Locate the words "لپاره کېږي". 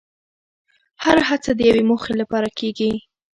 2.21-2.91